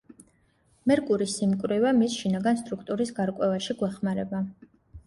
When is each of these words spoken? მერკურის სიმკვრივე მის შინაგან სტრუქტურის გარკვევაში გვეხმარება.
მერკურის 0.91 1.35
სიმკვრივე 1.41 1.93
მის 1.99 2.17
შინაგან 2.23 2.61
სტრუქტურის 2.63 3.17
გარკვევაში 3.21 3.79
გვეხმარება. 3.85 4.47